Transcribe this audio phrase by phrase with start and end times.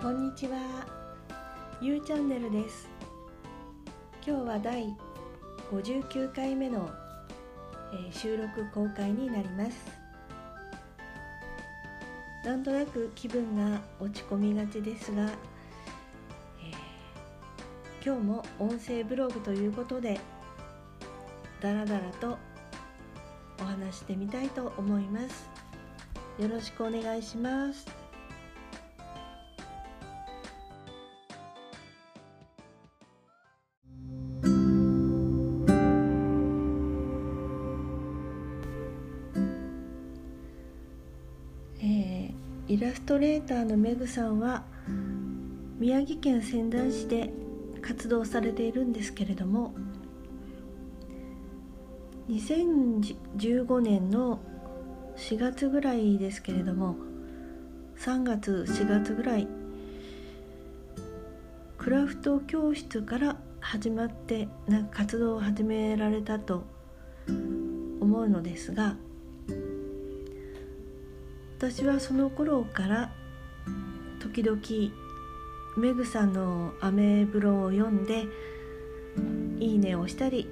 [0.00, 0.86] こんにちは、
[1.80, 2.88] ゆうチャンネルです。
[4.24, 4.96] 今日は第
[5.72, 6.88] 59回目の、
[7.92, 9.76] えー収録公開になります。
[12.44, 15.30] なんとなく気分が落ち込みがちですが、えー
[18.06, 20.20] 今日も音声ブログということで、
[21.60, 22.38] だらだらと
[23.60, 25.50] お話してみたいと思います。
[26.40, 27.97] よろしくお願いします。
[42.68, 44.62] イラストレーターのメグさんは
[45.78, 47.32] 宮城県仙台市で
[47.80, 49.74] 活動されているんですけれども
[52.28, 54.40] 2015年の
[55.16, 56.96] 4月ぐらいですけれども
[58.00, 59.48] 3月4月ぐらい
[61.78, 66.64] クラフト教室から始まってなんか活動を始められたと
[67.26, 68.96] 思うのですが
[71.58, 73.10] 私はその頃から
[74.20, 74.60] 時々
[75.76, 78.26] メグさんのアメブロを読んで
[79.58, 80.48] いいねをしたり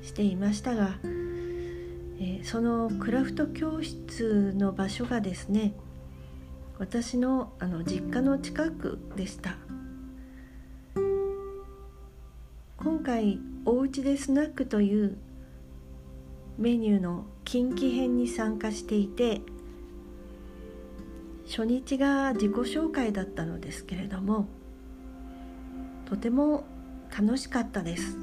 [0.00, 5.74] していましたが、えーそのクラフト教室の場所がですね
[6.78, 9.56] 私のあの実家の近くでした。
[12.78, 15.18] 今回「おうちでスナック」という
[16.56, 19.42] メニューの近畿編に参加していて
[21.46, 24.48] 初日が自己紹介だったのですけれども
[26.06, 26.64] とても
[27.16, 28.18] 楽しかったです。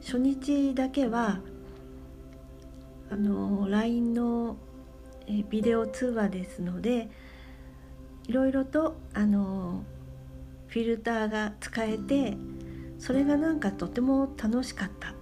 [0.00, 1.40] 初日だけは
[3.10, 4.56] あの LINE の
[5.50, 7.10] ビデオ通話ですので
[8.26, 9.84] いろいろとあの
[10.68, 12.36] フィルターが使えて
[12.98, 15.14] それがなんかとても楽しかった。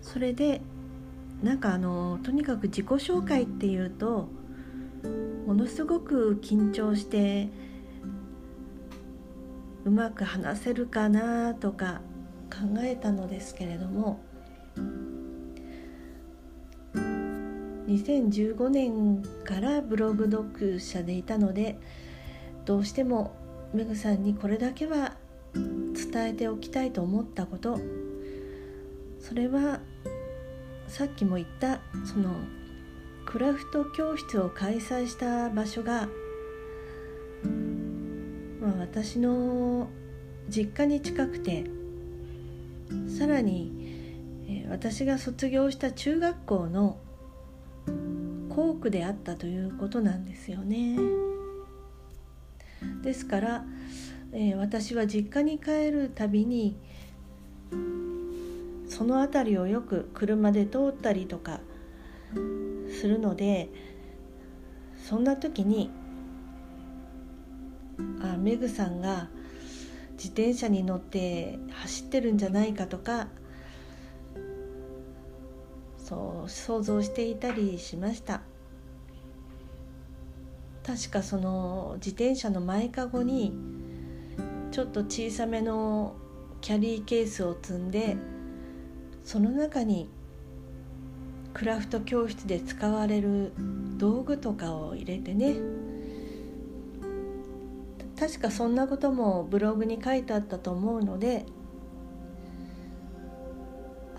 [0.00, 0.60] それで
[1.42, 4.28] なんかあのとにかく自己紹介っていうと
[5.46, 7.48] ものすごく緊張して
[9.84, 12.00] うまく話せるかなとか
[12.50, 14.20] 考えたのですけれども
[17.88, 21.78] 2015年からブログ読者でいたので
[22.64, 23.34] どうしても
[23.74, 25.16] メグさんにこれだけは
[25.54, 27.80] 伝えておきたいと思ったこと
[29.18, 29.80] それは
[30.92, 32.34] さっきも言ったその
[33.24, 36.06] クラフト教室を開催した場所が、
[38.60, 39.88] まあ、私の
[40.50, 41.64] 実家に近くて
[43.08, 46.98] さらに、私が卒業した中学校の
[48.50, 50.98] 校区であったということなんですよね。
[53.02, 53.64] ですから、
[54.34, 56.76] え私は実家に帰るたびに
[58.92, 61.60] その辺りをよく車で通ったりとか
[63.00, 63.70] するので
[65.02, 65.90] そんな時に
[68.22, 69.30] あメグさんが
[70.12, 73.28] 自転車に乗って走ってるんじゃないかとか
[75.96, 78.42] そう想像していたりしました。
[80.86, 83.54] 確かその自転車の前かごに
[84.70, 86.14] ちょっと小さめの
[86.60, 88.16] キャリーケースを積んで
[89.24, 90.08] その中に
[91.54, 93.52] クラフト教室で使われる
[93.98, 95.56] 道具とかを入れてね。
[98.18, 101.44] 確かそんなこともブログに書いてあったと思うので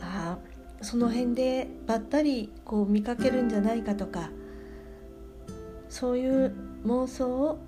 [0.02, 0.38] あ
[0.82, 4.30] あその辺でばったりこう見かけるんじゃないかとか
[5.88, 6.54] そういう
[6.86, 7.60] 妄想を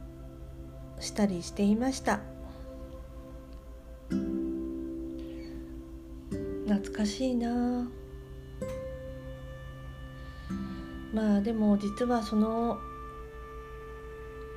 [1.00, 2.20] したりしていました。
[6.68, 7.88] 懐かしいな。
[11.14, 12.78] まあでも実はその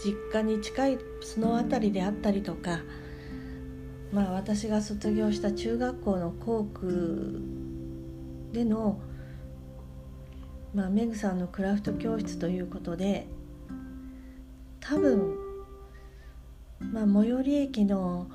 [0.04, 2.80] 実家に近いその辺りであったりとか
[4.12, 7.40] まあ私が卒業した中学校の校区
[8.52, 9.00] での、
[10.74, 13.28] まあ、メグさんのクラフト教室ということで
[14.80, 15.36] 多分、
[16.80, 18.28] まあ、最寄り駅の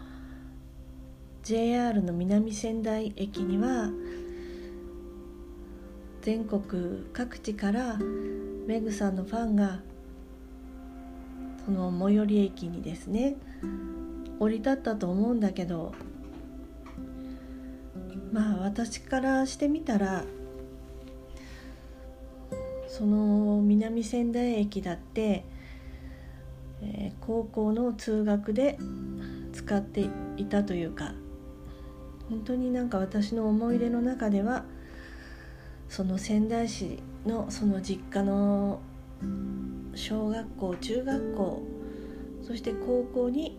[1.44, 3.90] JR の南仙台駅には
[6.22, 7.98] 全国各地から
[8.66, 9.82] メグさんのファンが
[11.66, 13.36] その最寄り駅にですね
[14.40, 15.94] 降り立ったと思うんだけど
[18.32, 20.24] まあ私からしてみたら
[22.88, 25.44] その南仙台駅だって、
[26.82, 28.78] えー、高校の通学で
[29.52, 30.08] 使って
[30.38, 31.16] いたというか
[32.30, 34.64] 本当になんか私の思い出の中では
[35.90, 38.80] その仙台市のその実家の
[39.96, 41.64] 小学校中学校
[42.42, 43.58] そして高校に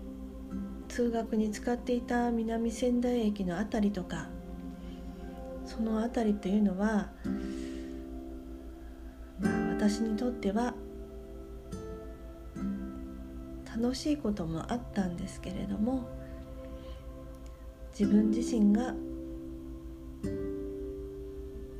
[0.88, 4.28] 通学に使っていた南仙台駅の辺りとか
[5.64, 7.08] その辺りというのは
[9.40, 10.74] まあ私にとっては
[13.76, 16.08] 楽しいこともあったんですけれども
[17.98, 18.92] 自分自身が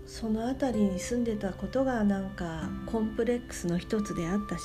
[0.07, 4.65] その辺りに住んでたことがなんかコンプレックスの一つであったし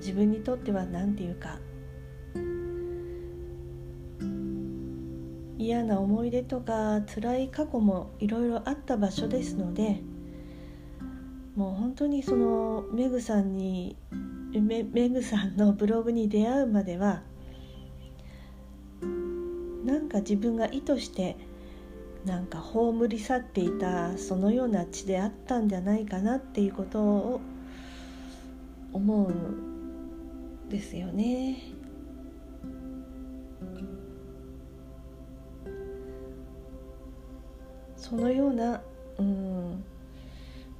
[0.00, 1.58] 自分にとっては何て言うか
[5.56, 10.02] 嫌な思い出とか辛い過去もいろいろあった場所ですので
[11.56, 13.96] もう本当にそのメグさんに
[14.60, 17.22] メメグさんのブログに出会うまでは
[19.84, 21.36] なんか自分が意図して
[22.24, 27.40] なんか葬り去っていたそのような地であったんじゃないかなっていうことを
[28.92, 31.62] 思うんですよね。
[37.96, 38.80] そのような、
[39.18, 39.84] うん、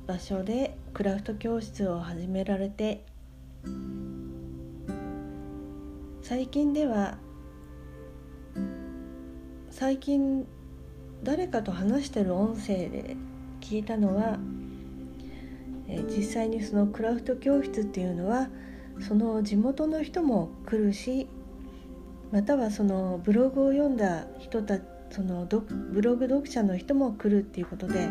[0.07, 3.05] 場所でクラフト教室を始められて
[6.29, 7.19] 最近では
[9.71, 10.45] 最近
[11.23, 13.17] 誰かと話してる音声で
[13.61, 14.37] 聞いたのは、
[15.87, 18.49] え実際にそのクラフト教室っていうのは
[19.07, 21.29] その地元の人も来るし
[22.33, 24.81] またはそのブログを読んだ人た
[25.11, 28.11] そのブログ読者の人も来るっていうことで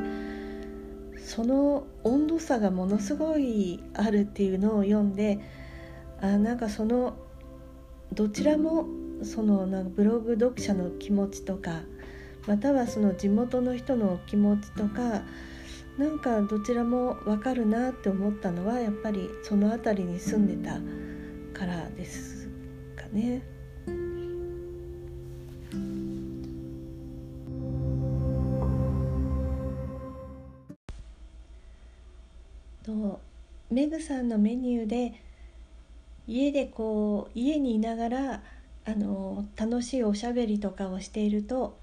[1.17, 5.41] その温度差がものすごいあるっていうのを読んで
[6.21, 7.17] あなんかその
[8.13, 8.85] どちらも
[9.23, 11.81] そのなんかブログ読者の気持ちとか
[12.47, 15.23] またはその地元の人の気持ちとか
[15.97, 20.79] なんかどちらも分かるなって思ったのはやっぱりその辺りに住んでた
[21.57, 22.49] からです
[22.95, 23.41] かね。
[32.83, 33.19] と
[33.71, 35.13] メグさんのメニューで
[36.27, 38.43] 家でこう家にいながら
[38.85, 41.77] あの楽しいおしゃべりとかをしていると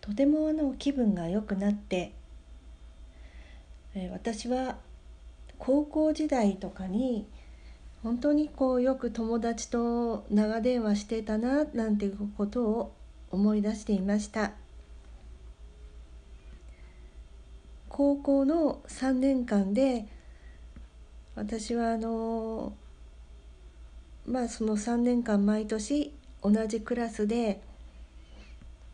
[0.00, 2.12] とてもあの気分が良くなって、
[3.94, 4.78] え私は
[5.58, 7.26] 高校時代とかに
[8.02, 12.94] 本当にこうよく友達と長電話してたななんていうことを
[13.30, 14.52] 思い出していました。
[17.90, 20.06] 高校の3年間で
[21.34, 22.72] 私はあの
[24.26, 26.12] まあその3年間毎年
[26.42, 27.60] 同じクラスで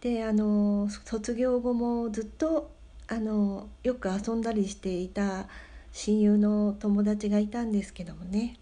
[0.01, 2.71] であの卒業後もずっと
[3.09, 5.47] あのよく遊んだりしていた
[5.93, 8.59] 親友の友達がいたんですけどもね。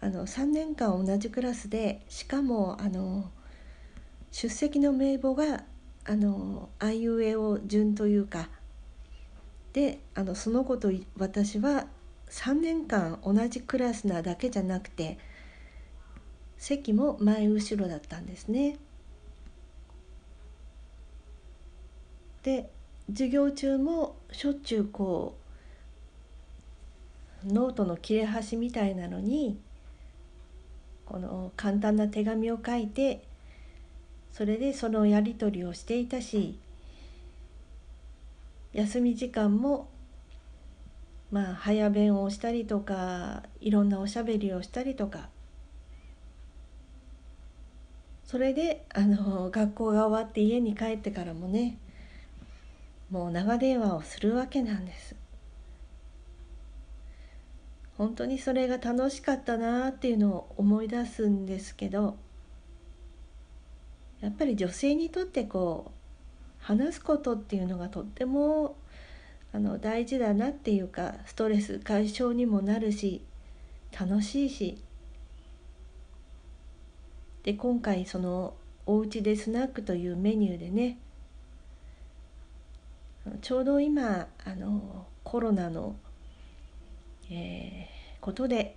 [0.00, 3.30] あの3年間同じクラスでしかもあの
[4.30, 5.64] 出席の名簿が
[6.04, 8.48] あのあいうえお順というか
[9.72, 11.86] であのその子と私は
[12.36, 15.18] 3年間同じクラスなだけじゃなくて
[16.58, 18.76] 席も前後ろだったんですね。
[22.42, 22.70] で
[23.08, 25.34] 授業中もしょっちゅうこ
[27.48, 29.58] うノートの切れ端みたいなのに
[31.06, 33.24] この簡単な手紙を書いて
[34.32, 36.58] それでそのやり取りをしていたし
[38.74, 39.88] 休み時間も
[41.30, 45.28] まあ早弁をしたりとかいろんなおしゃべりをしたりとか。
[48.24, 51.78] それであの学校が終わって家に帰ってからもね
[53.08, 55.14] もう長電話をするわけなんです。
[57.96, 62.16] 本当にそれが楽しかったなっていうのを思い出すんですけど
[64.20, 68.76] やっぱり女性にとってこう話すことっていうのがとっても
[69.56, 73.22] あの大事だなっていうかストレス解消にもなるし
[73.98, 74.82] 楽しいし。
[77.42, 80.98] で今回そのおうちでスナックというメニューでね
[83.40, 85.96] ちょうど今あのコロナの、
[87.30, 88.76] えー、ことで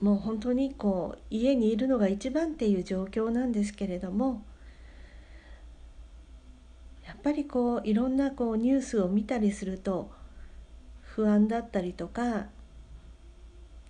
[0.00, 4.44] もう本当にこう家にいるのが一番っていう状況なんですけれども
[7.24, 10.12] ぱりこういろんなこうニュースを見たりすると
[11.00, 12.48] 不安だったりとか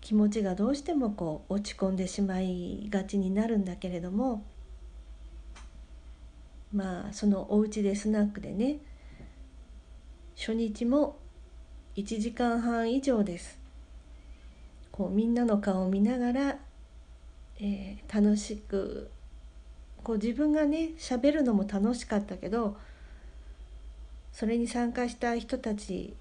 [0.00, 4.44] 気持ちがどうしてもこう落ち込んでしまいがちになるんだけれども
[6.72, 8.78] まあそのお家でスナックでね
[10.36, 11.16] 初日も
[11.96, 13.58] 1時間半以上です。
[14.90, 16.58] こうみんなの顔を見ながら、
[17.60, 19.10] えー、楽しく
[20.02, 22.76] こう自分がね喋るのも楽しかったけど
[24.34, 26.12] それに参加した人たち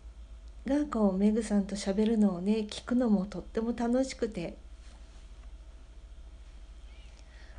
[0.65, 4.55] がこうメグさんと喋るのをね聞くのもとっても楽しくて。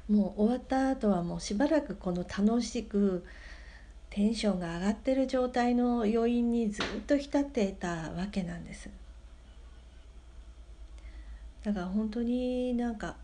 [0.08, 3.25] もう終わった後はもうしばらくこの楽しく
[4.11, 8.90] テンションが上がってる状態の余韻にずっと浸っていたわけなんです。
[11.64, 13.16] だから本当になんか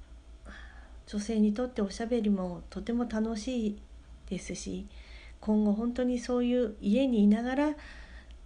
[1.06, 3.78] 女性にとっておしゃべりもとても楽しい
[4.30, 4.87] ですし
[5.40, 7.70] 今後本当にそういう家にいながら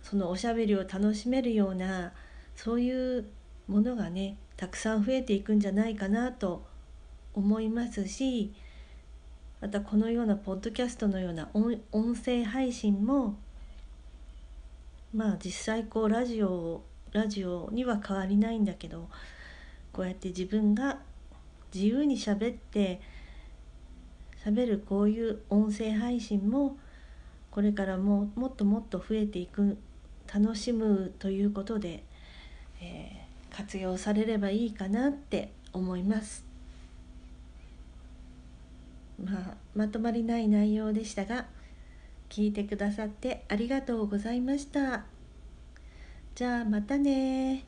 [0.02, 2.12] そのおしゃべりを楽しめるような
[2.54, 3.26] そういう
[3.66, 6.64] ものがねたくさん増えていくんじゃないかなと
[7.34, 8.52] 思いますし
[9.60, 13.36] またこのようなポッドキャストのような音声配信も
[15.12, 16.82] まあ実際こうラジオ
[17.12, 19.08] ラジオには変わりないんだけど
[19.92, 20.98] こうやって自分が
[21.72, 23.00] 自由にしゃべって
[24.44, 26.76] しゃべるこういう音声配信も
[27.50, 29.78] これからももっともっと増えていく
[30.32, 32.04] 楽しむということで、
[32.82, 36.44] えー、活用されればいいかなって思います。
[39.22, 41.46] まあ、まとまりない内容でしたが
[42.28, 45.04] 聞いてくださってありがとうございました。
[46.34, 47.64] じゃあまたね